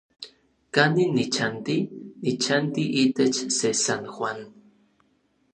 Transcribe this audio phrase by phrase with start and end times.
[0.73, 1.77] ¿Kanin nichanti?
[2.23, 4.39] Nichanti itech se San Juan.